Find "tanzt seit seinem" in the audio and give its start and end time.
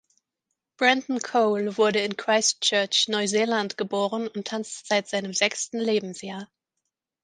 4.47-5.35